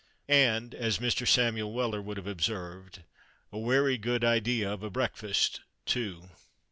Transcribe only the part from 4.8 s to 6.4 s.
a breakfast, too."